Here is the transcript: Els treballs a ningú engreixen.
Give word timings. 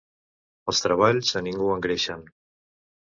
Els 0.71 0.79
treballs 0.85 1.35
a 1.41 1.43
ningú 1.49 1.69
engreixen. 1.75 2.25